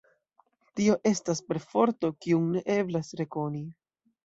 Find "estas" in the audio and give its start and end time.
1.09-1.41